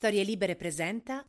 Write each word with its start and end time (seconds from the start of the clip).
Storie 0.00 0.24
Libere 0.24 0.56
presenta 0.56 1.22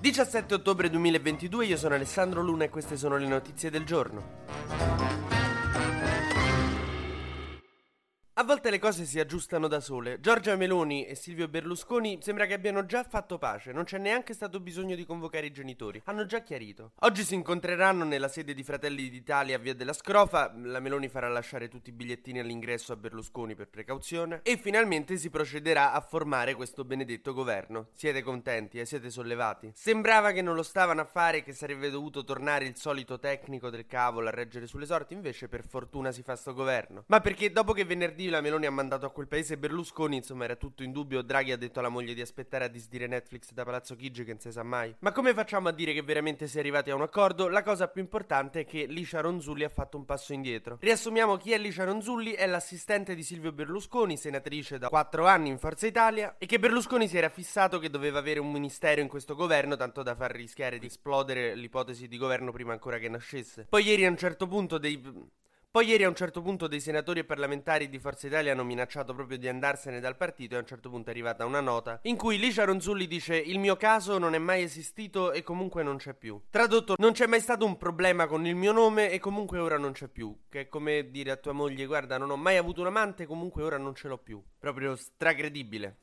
17 0.00 0.54
ottobre 0.54 0.90
2022, 0.90 1.66
io 1.66 1.76
sono 1.76 1.94
Alessandro 1.94 2.42
Luna 2.42 2.64
e 2.64 2.70
queste 2.70 2.96
sono 2.96 3.16
le 3.16 3.28
notizie 3.28 3.70
del 3.70 3.84
giorno. 3.84 4.95
Volte 8.46 8.70
le 8.70 8.78
cose 8.78 9.04
si 9.04 9.18
aggiustano 9.18 9.66
da 9.66 9.80
sole. 9.80 10.20
Giorgia 10.20 10.54
Meloni 10.54 11.04
e 11.04 11.16
Silvio 11.16 11.48
Berlusconi 11.48 12.20
sembra 12.22 12.46
che 12.46 12.54
abbiano 12.54 12.86
già 12.86 13.02
fatto 13.02 13.38
pace, 13.38 13.72
non 13.72 13.82
c'è 13.82 13.98
neanche 13.98 14.34
stato 14.34 14.60
bisogno 14.60 14.94
di 14.94 15.04
convocare 15.04 15.46
i 15.46 15.52
genitori. 15.52 16.00
Hanno 16.04 16.24
già 16.26 16.40
chiarito. 16.42 16.92
Oggi 17.00 17.24
si 17.24 17.34
incontreranno 17.34 18.04
nella 18.04 18.28
sede 18.28 18.54
di 18.54 18.62
Fratelli 18.62 19.10
d'Italia 19.10 19.56
a 19.56 19.58
Via 19.58 19.74
della 19.74 19.92
Scrofa, 19.92 20.54
la 20.62 20.78
Meloni 20.78 21.08
farà 21.08 21.28
lasciare 21.28 21.68
tutti 21.68 21.90
i 21.90 21.92
bigliettini 21.92 22.38
all'ingresso 22.38 22.92
a 22.92 22.96
Berlusconi 22.96 23.56
per 23.56 23.68
precauzione 23.68 24.40
e 24.44 24.56
finalmente 24.56 25.16
si 25.16 25.28
procederà 25.28 25.92
a 25.92 26.00
formare 26.00 26.54
questo 26.54 26.84
benedetto 26.84 27.34
governo. 27.34 27.88
Siete 27.94 28.22
contenti 28.22 28.78
e 28.78 28.82
eh? 28.82 28.86
siete 28.86 29.10
sollevati? 29.10 29.72
Sembrava 29.74 30.30
che 30.30 30.40
non 30.40 30.54
lo 30.54 30.62
stavano 30.62 31.00
a 31.00 31.04
fare, 31.04 31.42
che 31.42 31.52
sarebbe 31.52 31.90
dovuto 31.90 32.22
tornare 32.22 32.64
il 32.64 32.76
solito 32.76 33.18
tecnico 33.18 33.70
del 33.70 33.86
cavolo 33.86 34.28
a 34.28 34.30
reggere 34.30 34.68
sulle 34.68 34.86
sorti, 34.86 35.14
invece 35.14 35.48
per 35.48 35.66
fortuna 35.66 36.12
si 36.12 36.22
fa 36.22 36.36
sto 36.36 36.54
governo. 36.54 37.02
Ma 37.08 37.18
perché 37.18 37.50
dopo 37.50 37.72
che 37.72 37.84
venerdì 37.84 38.28
la 38.28 38.35
Meloni 38.40 38.66
ha 38.66 38.70
mandato 38.70 39.06
a 39.06 39.10
quel 39.10 39.28
paese 39.28 39.56
Berlusconi, 39.56 40.16
insomma 40.16 40.44
era 40.44 40.56
tutto 40.56 40.82
in 40.82 40.92
dubbio. 40.92 41.22
Draghi 41.22 41.52
ha 41.52 41.56
detto 41.56 41.78
alla 41.78 41.88
moglie 41.88 42.14
di 42.14 42.20
aspettare 42.20 42.64
a 42.64 42.68
disdire 42.68 43.06
Netflix 43.06 43.52
da 43.52 43.64
Palazzo 43.64 43.96
Chigi 43.96 44.24
che 44.24 44.32
non 44.32 44.40
si 44.40 44.52
sa 44.52 44.62
mai. 44.62 44.94
Ma 45.00 45.12
come 45.12 45.34
facciamo 45.34 45.68
a 45.68 45.72
dire 45.72 45.92
che 45.92 46.02
veramente 46.02 46.46
si 46.46 46.56
è 46.56 46.60
arrivati 46.60 46.90
a 46.90 46.94
un 46.94 47.02
accordo? 47.02 47.48
La 47.48 47.62
cosa 47.62 47.88
più 47.88 48.02
importante 48.02 48.60
è 48.60 48.64
che 48.64 48.86
Licia 48.86 49.20
Ronzulli 49.20 49.64
ha 49.64 49.68
fatto 49.68 49.96
un 49.96 50.04
passo 50.04 50.32
indietro. 50.32 50.78
Riassumiamo 50.80 51.36
chi 51.36 51.52
è 51.52 51.58
Licia 51.58 51.84
Ronzulli, 51.84 52.32
è 52.32 52.46
l'assistente 52.46 53.14
di 53.14 53.22
Silvio 53.22 53.52
Berlusconi, 53.52 54.16
senatrice 54.16 54.78
da 54.78 54.88
4 54.88 55.26
anni 55.26 55.48
in 55.48 55.58
Forza 55.58 55.86
Italia, 55.86 56.36
e 56.38 56.46
che 56.46 56.58
Berlusconi 56.58 57.08
si 57.08 57.16
era 57.16 57.28
fissato 57.28 57.78
che 57.78 57.90
doveva 57.90 58.18
avere 58.18 58.40
un 58.40 58.50
ministero 58.50 59.00
in 59.00 59.08
questo 59.08 59.34
governo, 59.34 59.76
tanto 59.76 60.02
da 60.02 60.14
far 60.14 60.32
rischiare 60.32 60.78
di 60.78 60.86
esplodere 60.86 61.54
l'ipotesi 61.54 62.08
di 62.08 62.18
governo 62.18 62.52
prima 62.52 62.72
ancora 62.72 62.98
che 62.98 63.08
nascesse. 63.08 63.66
Poi 63.68 63.84
ieri 63.84 64.04
a 64.04 64.10
un 64.10 64.16
certo 64.16 64.46
punto 64.46 64.78
dei 64.78 65.00
poi 65.76 65.88
ieri 65.88 66.04
a 66.04 66.08
un 66.08 66.14
certo 66.14 66.40
punto 66.40 66.68
dei 66.68 66.80
senatori 66.80 67.20
e 67.20 67.24
parlamentari 67.24 67.90
di 67.90 67.98
Forza 67.98 68.26
Italia 68.26 68.52
hanno 68.52 68.64
minacciato 68.64 69.12
proprio 69.12 69.36
di 69.36 69.46
andarsene 69.46 70.00
dal 70.00 70.16
partito 70.16 70.54
e 70.54 70.56
a 70.56 70.60
un 70.60 70.66
certo 70.66 70.88
punto 70.88 71.10
è 71.10 71.12
arrivata 71.12 71.44
una 71.44 71.60
nota 71.60 71.98
in 72.04 72.16
cui 72.16 72.38
Licia 72.38 72.64
Ronzulli 72.64 73.06
dice 73.06 73.36
il 73.36 73.58
mio 73.58 73.76
caso 73.76 74.16
non 74.16 74.34
è 74.34 74.38
mai 74.38 74.62
esistito 74.62 75.32
e 75.32 75.42
comunque 75.42 75.82
non 75.82 75.98
c'è 75.98 76.14
più. 76.14 76.40
Tradotto, 76.48 76.94
non 76.96 77.12
c'è 77.12 77.26
mai 77.26 77.40
stato 77.40 77.66
un 77.66 77.76
problema 77.76 78.26
con 78.26 78.46
il 78.46 78.54
mio 78.54 78.72
nome 78.72 79.10
e 79.10 79.18
comunque 79.18 79.58
ora 79.58 79.76
non 79.76 79.92
c'è 79.92 80.08
più. 80.08 80.34
Che 80.48 80.60
è 80.60 80.68
come 80.70 81.10
dire 81.10 81.32
a 81.32 81.36
tua 81.36 81.52
moglie 81.52 81.84
guarda 81.84 82.16
non 82.16 82.30
ho 82.30 82.36
mai 82.36 82.56
avuto 82.56 82.80
un 82.80 82.86
amante 82.86 83.26
comunque 83.26 83.62
ora 83.62 83.76
non 83.76 83.94
ce 83.94 84.08
l'ho 84.08 84.16
più. 84.16 84.42
Proprio 84.58 84.96
stracredibile. 84.96 85.98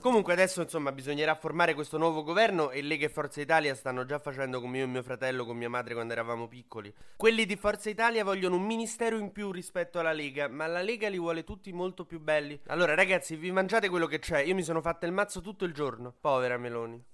Comunque 0.00 0.32
adesso 0.32 0.62
insomma 0.62 0.92
bisognerà 0.92 1.34
formare 1.34 1.74
questo 1.74 1.98
nuovo 1.98 2.22
governo 2.22 2.70
e 2.70 2.80
Lega 2.80 3.04
e 3.04 3.10
Forza 3.10 3.42
Italia 3.42 3.74
stanno 3.74 4.06
già 4.06 4.18
facendo 4.18 4.58
come 4.58 4.78
io 4.78 4.84
e 4.84 4.86
mio 4.86 5.02
fratello 5.02 5.44
con 5.44 5.58
mia 5.58 5.68
madre 5.68 5.92
quando 5.92 6.14
eravamo 6.14 6.48
piccoli. 6.48 6.90
Quelli 7.16 7.44
di 7.44 7.54
Forza 7.56 7.90
Italia 7.90 8.24
vogliono 8.24 8.56
un 8.56 8.64
ministero 8.64 9.18
in 9.18 9.30
più 9.30 9.50
rispetto 9.52 9.98
alla 9.98 10.12
Lega, 10.12 10.48
ma 10.48 10.66
la 10.66 10.80
Lega 10.80 11.10
li 11.10 11.18
vuole 11.18 11.44
tutti 11.44 11.70
molto 11.72 12.06
più 12.06 12.18
belli. 12.18 12.58
Allora 12.68 12.94
ragazzi 12.94 13.36
vi 13.36 13.52
mangiate 13.52 13.90
quello 13.90 14.06
che 14.06 14.20
c'è, 14.20 14.40
io 14.40 14.54
mi 14.54 14.62
sono 14.62 14.80
fatta 14.80 15.04
il 15.04 15.12
mazzo 15.12 15.42
tutto 15.42 15.66
il 15.66 15.74
giorno. 15.74 16.14
Povera 16.18 16.56
Meloni. 16.56 17.04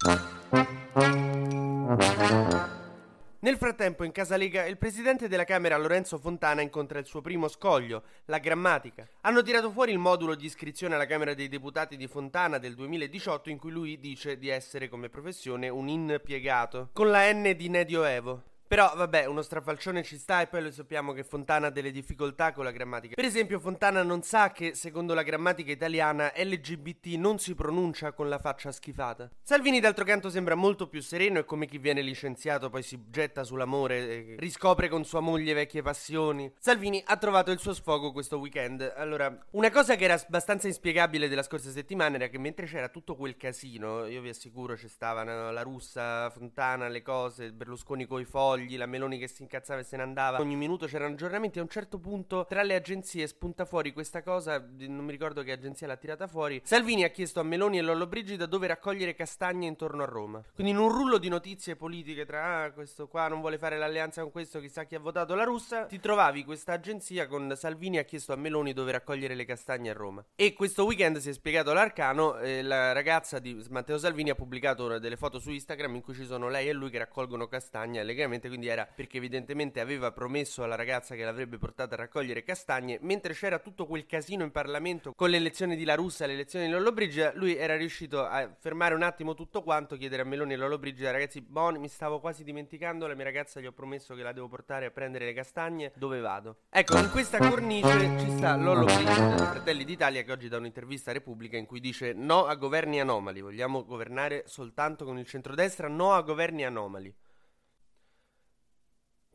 Nel 3.46 3.58
frattempo, 3.58 4.02
in 4.02 4.10
Casa 4.10 4.36
Lega, 4.36 4.66
il 4.66 4.76
presidente 4.76 5.28
della 5.28 5.44
Camera 5.44 5.76
Lorenzo 5.76 6.18
Fontana 6.18 6.62
incontra 6.62 6.98
il 6.98 7.06
suo 7.06 7.20
primo 7.20 7.46
scoglio, 7.46 8.02
la 8.24 8.38
grammatica. 8.38 9.06
Hanno 9.20 9.40
tirato 9.42 9.70
fuori 9.70 9.92
il 9.92 9.98
modulo 9.98 10.34
di 10.34 10.46
iscrizione 10.46 10.96
alla 10.96 11.06
Camera 11.06 11.32
dei 11.32 11.46
Deputati 11.46 11.96
di 11.96 12.08
Fontana 12.08 12.58
del 12.58 12.74
2018 12.74 13.48
in 13.50 13.58
cui 13.58 13.70
lui 13.70 14.00
dice 14.00 14.36
di 14.36 14.48
essere 14.48 14.88
come 14.88 15.10
professione 15.10 15.68
un 15.68 15.86
impiegato, 15.86 16.88
con 16.92 17.08
la 17.08 17.32
N 17.32 17.54
di 17.56 17.68
Medioevo. 17.68 18.42
Però, 18.66 18.92
vabbè, 18.94 19.26
uno 19.26 19.42
strafalcione 19.42 20.02
ci 20.02 20.18
sta 20.18 20.40
e 20.40 20.46
poi 20.46 20.62
lo 20.62 20.70
sappiamo 20.70 21.12
che 21.12 21.22
Fontana 21.22 21.68
ha 21.68 21.70
delle 21.70 21.92
difficoltà 21.92 22.52
con 22.52 22.64
la 22.64 22.72
grammatica. 22.72 23.14
Per 23.14 23.24
esempio, 23.24 23.60
Fontana 23.60 24.02
non 24.02 24.22
sa 24.22 24.50
che, 24.50 24.74
secondo 24.74 25.14
la 25.14 25.22
grammatica 25.22 25.70
italiana, 25.70 26.32
LGBT 26.34 27.06
non 27.16 27.38
si 27.38 27.54
pronuncia 27.54 28.12
con 28.12 28.28
la 28.28 28.38
faccia 28.38 28.72
schifata. 28.72 29.30
Salvini, 29.42 29.80
d'altro 29.80 30.04
canto, 30.04 30.30
sembra 30.30 30.54
molto 30.54 30.88
più 30.88 31.00
sereno 31.00 31.38
e 31.38 31.44
come 31.44 31.66
chi 31.66 31.78
viene 31.78 32.00
licenziato 32.00 32.70
poi 32.70 32.82
si 32.82 33.04
getta 33.08 33.44
sull'amore 33.44 33.96
e 33.96 34.36
riscopre 34.38 34.88
con 34.88 35.04
sua 35.04 35.20
moglie 35.20 35.54
vecchie 35.54 35.82
passioni. 35.82 36.52
Salvini 36.58 37.02
ha 37.06 37.16
trovato 37.16 37.50
il 37.50 37.58
suo 37.58 37.72
sfogo 37.72 38.12
questo 38.12 38.38
weekend. 38.38 38.94
Allora, 38.96 39.46
una 39.50 39.70
cosa 39.70 39.94
che 39.94 40.04
era 40.04 40.14
abbastanza 40.14 40.66
inspiegabile 40.66 41.28
della 41.28 41.42
scorsa 41.42 41.70
settimana 41.70 42.16
era 42.16 42.28
che 42.28 42.38
mentre 42.38 42.66
c'era 42.66 42.88
tutto 42.88 43.14
quel 43.14 43.36
casino, 43.36 44.06
io 44.06 44.20
vi 44.20 44.28
assicuro 44.28 44.74
c'è 44.74 44.88
stavano 44.88 45.50
la 45.52 45.62
russa, 45.62 46.30
Fontana, 46.30 46.88
le 46.88 47.02
cose, 47.02 47.52
Berlusconi 47.52 48.06
coi 48.06 48.24
fogli, 48.24 48.54
fogli, 48.56 48.76
la 48.76 48.86
Meloni 48.86 49.18
che 49.18 49.28
si 49.28 49.42
incazzava 49.42 49.80
e 49.80 49.84
se 49.84 49.96
ne 49.96 50.02
andava. 50.02 50.40
Ogni 50.40 50.56
minuto 50.56 50.86
c'erano 50.86 51.12
aggiornamenti. 51.12 51.58
A 51.58 51.62
un 51.62 51.68
certo 51.68 51.98
punto, 51.98 52.46
tra 52.48 52.62
le 52.62 52.74
agenzie, 52.74 53.26
spunta 53.26 53.64
fuori 53.64 53.92
questa 53.92 54.22
cosa. 54.22 54.64
Non 54.78 55.04
mi 55.04 55.10
ricordo 55.10 55.42
che 55.42 55.52
agenzia 55.52 55.86
l'ha 55.86 55.96
tirata 55.96 56.26
fuori. 56.26 56.60
Salvini 56.64 57.04
ha 57.04 57.08
chiesto 57.08 57.40
a 57.40 57.42
Meloni 57.42 57.78
e 57.78 57.82
Lollo 57.82 58.06
Brigida 58.06 58.46
dove 58.46 58.66
raccogliere 58.66 59.14
castagne 59.14 59.66
intorno 59.66 60.02
a 60.02 60.06
Roma. 60.06 60.42
Quindi, 60.54 60.72
in 60.72 60.78
un 60.78 60.90
rullo 60.90 61.18
di 61.18 61.28
notizie 61.28 61.76
politiche 61.76 62.24
tra 62.24 62.64
ah, 62.64 62.72
questo 62.72 63.08
qua 63.08 63.28
non 63.28 63.40
vuole 63.40 63.58
fare 63.58 63.78
l'alleanza 63.78 64.22
con 64.22 64.30
questo, 64.30 64.60
chissà 64.60 64.84
chi 64.84 64.94
ha 64.94 65.00
votato 65.00 65.34
la 65.34 65.44
russa, 65.44 65.86
ti 65.86 66.00
trovavi 66.00 66.44
questa 66.44 66.72
agenzia 66.72 67.26
con 67.26 67.52
Salvini 67.56 67.98
ha 67.98 68.04
chiesto 68.04 68.32
a 68.32 68.36
Meloni 68.36 68.72
dove 68.72 68.92
raccogliere 68.92 69.34
le 69.34 69.44
castagne 69.44 69.90
a 69.90 69.92
Roma. 69.92 70.24
E 70.34 70.52
questo 70.52 70.84
weekend 70.84 71.18
si 71.18 71.30
è 71.30 71.32
spiegato 71.32 71.72
l'arcano. 71.72 72.38
Eh, 72.38 72.62
la 72.62 72.92
ragazza 72.92 73.38
di 73.38 73.62
Matteo 73.70 73.98
Salvini 73.98 74.30
ha 74.30 74.34
pubblicato 74.34 74.98
delle 74.98 75.16
foto 75.16 75.38
su 75.38 75.50
Instagram 75.50 75.96
in 75.96 76.02
cui 76.02 76.14
ci 76.14 76.24
sono 76.24 76.48
lei 76.48 76.68
e 76.68 76.72
lui 76.72 76.90
che 76.90 76.98
raccolgono 76.98 77.46
castagne 77.46 78.00
allegramente 78.00 78.45
evidentemente 78.46 78.54
quindi 78.56 78.68
era 78.68 78.86
perché 78.86 79.18
evidentemente 79.18 79.80
aveva 79.80 80.12
promesso 80.12 80.62
alla 80.62 80.74
ragazza 80.74 81.14
che 81.14 81.24
l'avrebbe 81.24 81.58
portata 81.58 81.94
a 81.94 81.98
raccogliere 81.98 82.42
castagne, 82.42 82.98
mentre 83.02 83.34
c'era 83.34 83.58
tutto 83.58 83.86
quel 83.86 84.06
casino 84.06 84.42
in 84.42 84.50
Parlamento 84.50 85.12
con 85.14 85.30
l'elezione 85.30 85.76
di 85.76 85.84
La 85.84 85.94
Russa 85.94 86.24
e 86.24 86.28
l'elezione 86.28 86.66
di 86.66 86.72
Lollobrigida, 86.72 87.32
lui 87.34 87.56
era 87.56 87.76
riuscito 87.76 88.24
a 88.24 88.50
fermare 88.58 88.94
un 88.94 89.02
attimo 89.02 89.34
tutto 89.34 89.62
quanto, 89.62 89.96
chiedere 89.96 90.22
a 90.22 90.24
Meloni 90.24 90.54
e 90.54 90.56
Lollobrigida, 90.56 91.10
ragazzi, 91.10 91.40
bon, 91.40 91.76
mi 91.76 91.88
stavo 91.88 92.20
quasi 92.20 92.44
dimenticando, 92.44 93.06
la 93.06 93.14
mia 93.14 93.24
ragazza 93.24 93.60
gli 93.60 93.66
ho 93.66 93.72
promesso 93.72 94.14
che 94.14 94.22
la 94.22 94.32
devo 94.32 94.48
portare 94.48 94.86
a 94.86 94.90
prendere 94.90 95.26
le 95.26 95.32
castagne, 95.34 95.92
dove 95.96 96.20
vado? 96.20 96.60
Ecco, 96.70 96.98
in 96.98 97.10
questa 97.10 97.38
cornice 97.38 98.18
ci 98.18 98.30
sta 98.30 98.56
Lollobrigida 98.56 99.36
Fratelli 99.36 99.84
d'Italia 99.84 100.22
che 100.22 100.32
oggi 100.32 100.48
dà 100.48 100.56
un'intervista 100.56 101.10
a 101.10 101.14
Repubblica 101.14 101.56
in 101.56 101.66
cui 101.66 101.80
dice 101.80 102.12
no 102.12 102.46
a 102.46 102.54
governi 102.54 103.00
anomali, 103.00 103.40
vogliamo 103.40 103.84
governare 103.84 104.44
soltanto 104.46 105.04
con 105.04 105.18
il 105.18 105.26
centrodestra, 105.26 105.88
no 105.88 106.12
a 106.12 106.22
governi 106.22 106.64
anomali. 106.64 107.14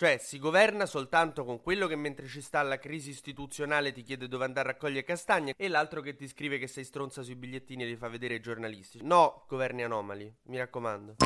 Cioè, 0.01 0.17
si 0.17 0.39
governa 0.39 0.87
soltanto 0.87 1.45
con 1.45 1.61
quello 1.61 1.85
che 1.85 1.95
mentre 1.95 2.25
ci 2.25 2.41
sta 2.41 2.63
la 2.63 2.79
crisi 2.79 3.11
istituzionale 3.11 3.91
ti 3.91 4.01
chiede 4.01 4.27
dove 4.27 4.45
andare 4.45 4.69
a 4.69 4.71
raccogliere 4.71 5.03
castagne 5.03 5.53
e 5.55 5.67
l'altro 5.67 6.01
che 6.01 6.15
ti 6.15 6.27
scrive 6.27 6.57
che 6.57 6.65
sei 6.65 6.83
stronza 6.85 7.21
sui 7.21 7.35
bigliettini 7.35 7.83
e 7.83 7.85
li 7.85 7.95
fa 7.95 8.07
vedere 8.07 8.33
ai 8.33 8.39
giornalisti. 8.39 9.01
No, 9.03 9.45
governi 9.47 9.83
anomali, 9.83 10.33
mi 10.45 10.57
raccomando. 10.57 11.17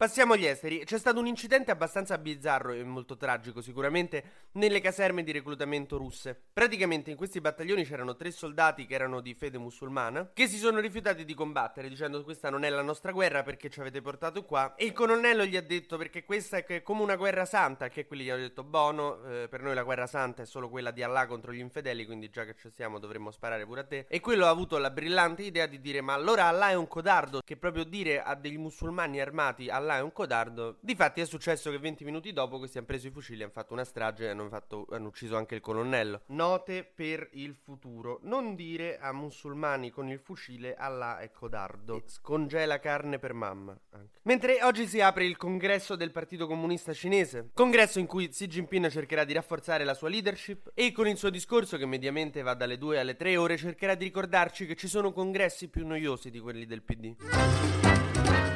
Passiamo 0.00 0.32
agli 0.32 0.46
esteri. 0.46 0.82
C'è 0.86 0.98
stato 0.98 1.20
un 1.20 1.26
incidente 1.26 1.70
abbastanza 1.70 2.16
bizzarro 2.16 2.72
e 2.72 2.82
molto 2.84 3.18
tragico 3.18 3.60
sicuramente 3.60 4.48
nelle 4.52 4.80
caserme 4.80 5.22
di 5.22 5.30
reclutamento 5.30 5.98
russe. 5.98 6.34
Praticamente 6.54 7.10
in 7.10 7.18
questi 7.18 7.38
battaglioni 7.38 7.84
c'erano 7.84 8.16
tre 8.16 8.30
soldati 8.30 8.86
che 8.86 8.94
erano 8.94 9.20
di 9.20 9.34
fede 9.34 9.58
musulmana 9.58 10.30
che 10.32 10.48
si 10.48 10.56
sono 10.56 10.80
rifiutati 10.80 11.26
di 11.26 11.34
combattere 11.34 11.90
dicendo 11.90 12.24
questa 12.24 12.48
non 12.48 12.64
è 12.64 12.70
la 12.70 12.80
nostra 12.80 13.12
guerra 13.12 13.42
perché 13.42 13.68
ci 13.68 13.80
avete 13.80 14.00
portato 14.00 14.42
qua 14.42 14.74
e 14.74 14.86
il 14.86 14.92
colonnello 14.92 15.44
gli 15.44 15.58
ha 15.58 15.60
detto 15.60 15.98
perché 15.98 16.24
questa 16.24 16.64
è 16.64 16.82
come 16.82 17.02
una 17.02 17.16
guerra 17.16 17.44
santa 17.44 17.88
che 17.88 18.06
quelli 18.06 18.24
gli 18.24 18.30
hanno 18.30 18.40
detto 18.40 18.64
bono 18.64 19.22
eh, 19.26 19.48
per 19.48 19.60
noi 19.60 19.74
la 19.74 19.82
guerra 19.82 20.06
santa 20.06 20.40
è 20.40 20.46
solo 20.46 20.70
quella 20.70 20.92
di 20.92 21.02
Allah 21.02 21.26
contro 21.26 21.52
gli 21.52 21.58
infedeli 21.58 22.06
quindi 22.06 22.30
già 22.30 22.46
che 22.46 22.54
ci 22.58 22.70
siamo 22.70 22.98
dovremmo 22.98 23.30
sparare 23.30 23.66
pure 23.66 23.80
a 23.80 23.84
te 23.84 24.06
e 24.08 24.20
quello 24.20 24.46
ha 24.46 24.48
avuto 24.48 24.78
la 24.78 24.90
brillante 24.90 25.42
idea 25.42 25.66
di 25.66 25.78
dire 25.78 26.00
ma 26.00 26.14
allora 26.14 26.46
Allah 26.46 26.70
è 26.70 26.74
un 26.74 26.88
codardo 26.88 27.40
che 27.44 27.58
proprio 27.58 27.84
dire 27.84 28.22
a 28.22 28.34
degli 28.34 28.56
musulmani 28.56 29.20
armati 29.20 29.68
Allah 29.68 29.88
là 29.90 29.98
è 29.98 30.02
un 30.02 30.12
codardo. 30.12 30.76
Difatti 30.80 31.20
è 31.20 31.24
successo 31.24 31.70
che 31.70 31.78
20 31.78 32.04
minuti 32.04 32.32
dopo 32.32 32.58
questi 32.58 32.78
hanno 32.78 32.86
preso 32.86 33.08
i 33.08 33.10
fucili, 33.10 33.42
hanno 33.42 33.52
fatto 33.52 33.72
una 33.72 33.84
strage 33.84 34.26
e 34.26 34.28
hanno, 34.28 34.48
fatto, 34.48 34.86
hanno 34.90 35.08
ucciso 35.08 35.36
anche 35.36 35.56
il 35.56 35.60
colonnello. 35.60 36.22
Note 36.26 36.84
per 36.84 37.28
il 37.32 37.54
futuro. 37.54 38.20
Non 38.22 38.54
dire 38.54 38.98
a 38.98 39.12
musulmani 39.12 39.90
con 39.90 40.08
il 40.08 40.20
fucile 40.20 40.74
Allah 40.76 41.18
è 41.18 41.30
codardo. 41.30 42.02
Scongela 42.06 42.78
carne 42.78 43.18
per 43.18 43.32
mamma. 43.32 43.76
Anche. 43.90 44.18
Mentre 44.22 44.62
oggi 44.62 44.86
si 44.86 45.00
apre 45.00 45.24
il 45.24 45.36
congresso 45.36 45.96
del 45.96 46.12
Partito 46.12 46.46
Comunista 46.46 46.92
Cinese. 46.92 47.50
Congresso 47.52 47.98
in 47.98 48.06
cui 48.06 48.28
Xi 48.28 48.46
Jinping 48.46 48.88
cercherà 48.88 49.24
di 49.24 49.32
rafforzare 49.32 49.84
la 49.84 49.94
sua 49.94 50.08
leadership 50.08 50.70
e 50.74 50.92
con 50.92 51.08
il 51.08 51.16
suo 51.16 51.30
discorso 51.30 51.76
che 51.76 51.86
mediamente 51.86 52.42
va 52.42 52.54
dalle 52.54 52.78
2 52.78 53.00
alle 53.00 53.16
3 53.16 53.36
ore 53.36 53.56
cercherà 53.56 53.94
di 53.94 54.04
ricordarci 54.04 54.66
che 54.66 54.76
ci 54.76 54.86
sono 54.86 55.12
congressi 55.12 55.68
più 55.68 55.86
noiosi 55.86 56.30
di 56.30 56.38
quelli 56.38 56.66
del 56.66 56.82
PD. 56.82 57.89